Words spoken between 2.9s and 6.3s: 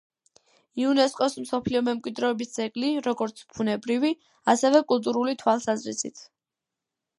როგორც ბუნებრივი, ასევე კულტურული თვალსაზრისით.